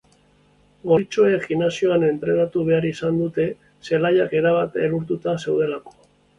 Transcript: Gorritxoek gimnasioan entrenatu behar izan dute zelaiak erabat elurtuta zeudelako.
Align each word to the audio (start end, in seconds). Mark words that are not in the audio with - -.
Gorritxoek 0.91 1.45
gimnasioan 1.51 2.07
entrenatu 2.07 2.65
behar 2.71 2.89
izan 2.93 3.21
dute 3.21 3.47
zelaiak 3.91 4.37
erabat 4.43 4.83
elurtuta 4.89 5.41
zeudelako. 5.47 5.99